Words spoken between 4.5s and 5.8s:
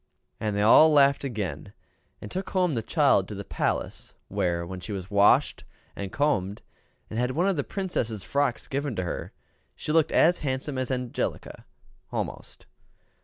when she was washed